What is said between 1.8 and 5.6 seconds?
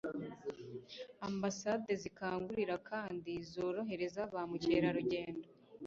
zikangurira kandi zorohereza ba mukerarugendo